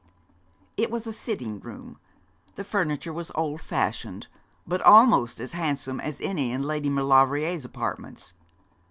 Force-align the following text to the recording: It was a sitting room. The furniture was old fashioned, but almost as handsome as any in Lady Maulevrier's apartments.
It 0.77 0.89
was 0.89 1.05
a 1.05 1.13
sitting 1.13 1.59
room. 1.59 1.99
The 2.55 2.63
furniture 2.63 3.13
was 3.13 3.29
old 3.35 3.61
fashioned, 3.61 4.25
but 4.65 4.81
almost 4.81 5.39
as 5.39 5.51
handsome 5.51 5.99
as 5.99 6.19
any 6.21 6.51
in 6.51 6.63
Lady 6.63 6.89
Maulevrier's 6.89 7.65
apartments. 7.65 8.33